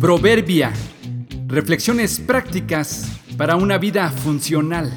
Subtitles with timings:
[0.00, 0.72] Proverbia.
[1.46, 4.90] Reflexiones prácticas para una vida funcional.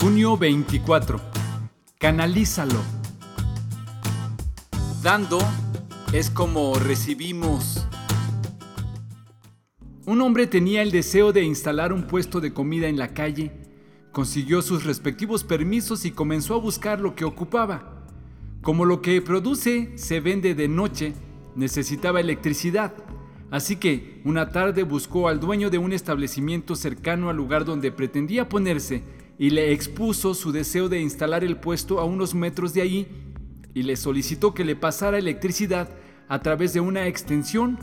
[0.00, 1.20] Junio 24.
[1.98, 2.80] Canalízalo.
[5.02, 5.38] Dando
[6.14, 7.86] es como recibimos.
[10.06, 13.52] Un hombre tenía el deseo de instalar un puesto de comida en la calle,
[14.12, 18.06] consiguió sus respectivos permisos y comenzó a buscar lo que ocupaba.
[18.62, 21.12] Como lo que produce se vende de noche,
[21.56, 22.92] necesitaba electricidad.
[23.50, 28.48] Así que una tarde buscó al dueño de un establecimiento cercano al lugar donde pretendía
[28.48, 29.02] ponerse
[29.38, 33.08] y le expuso su deseo de instalar el puesto a unos metros de ahí
[33.74, 35.88] y le solicitó que le pasara electricidad
[36.28, 37.78] a través de una extensión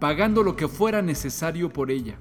[0.00, 2.18] pagando lo que fuera necesario por ella.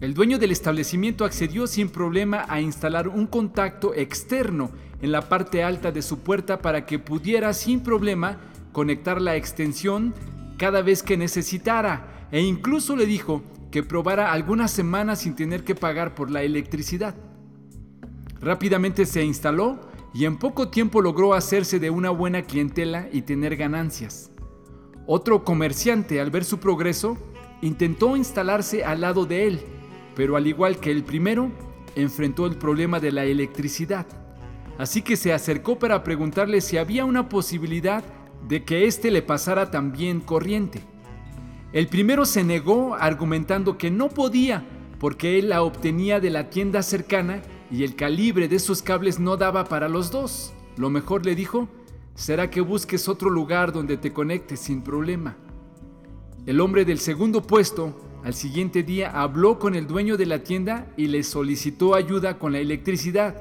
[0.00, 4.70] El dueño del establecimiento accedió sin problema a instalar un contacto externo
[5.02, 8.38] en la parte alta de su puerta para que pudiera sin problema
[8.72, 10.14] conectar la extensión
[10.58, 15.74] cada vez que necesitara e incluso le dijo que probara algunas semanas sin tener que
[15.74, 17.14] pagar por la electricidad.
[18.40, 19.80] Rápidamente se instaló
[20.12, 24.30] y en poco tiempo logró hacerse de una buena clientela y tener ganancias.
[25.06, 27.16] Otro comerciante, al ver su progreso,
[27.62, 29.60] intentó instalarse al lado de él,
[30.14, 31.50] pero al igual que el primero,
[31.96, 34.06] enfrentó el problema de la electricidad.
[34.78, 38.02] Así que se acercó para preguntarle si había una posibilidad
[38.50, 40.82] de que éste le pasara también corriente.
[41.72, 44.66] El primero se negó argumentando que no podía
[44.98, 49.36] porque él la obtenía de la tienda cercana y el calibre de sus cables no
[49.36, 50.52] daba para los dos.
[50.76, 51.68] Lo mejor le dijo,
[52.16, 55.36] será que busques otro lugar donde te conectes sin problema.
[56.44, 60.92] El hombre del segundo puesto al siguiente día habló con el dueño de la tienda
[60.96, 63.40] y le solicitó ayuda con la electricidad,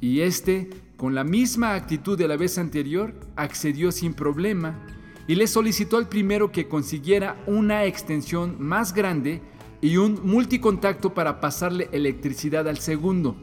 [0.00, 4.86] y este, con la misma actitud de la vez anterior, accedió sin problema
[5.28, 9.42] y le solicitó al primero que consiguiera una extensión más grande
[9.82, 13.36] y un multicontacto para pasarle electricidad al segundo.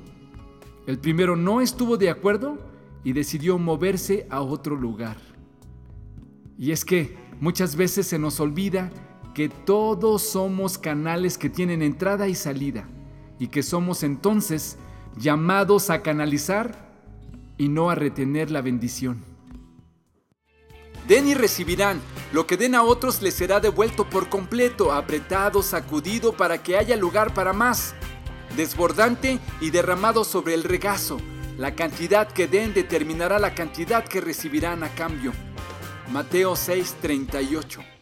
[0.88, 2.58] El primero no estuvo de acuerdo
[3.03, 5.18] y decidió moverse a otro lugar.
[6.58, 8.92] Y es que muchas veces se nos olvida
[9.34, 12.88] que todos somos canales que tienen entrada y salida
[13.40, 14.78] y que somos entonces
[15.18, 16.93] llamados a canalizar
[17.58, 19.24] y no a retener la bendición.
[21.08, 22.00] Den y recibirán,
[22.31, 26.96] lo que den a otros les será devuelto por completo, apretado, sacudido para que haya
[26.96, 27.94] lugar para más,
[28.56, 31.18] desbordante y derramado sobre el regazo.
[31.58, 35.34] La cantidad que den determinará la cantidad que recibirán a cambio.
[36.12, 37.93] Mateo 6:38